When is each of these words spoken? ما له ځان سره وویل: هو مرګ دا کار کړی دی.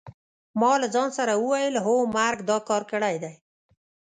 ما 0.59 0.71
له 0.81 0.87
ځان 0.95 1.09
سره 1.17 1.33
وویل: 1.43 1.75
هو 1.85 1.95
مرګ 2.15 2.39
دا 2.49 2.57
کار 2.69 2.83
کړی 2.91 3.15
دی. 3.23 3.33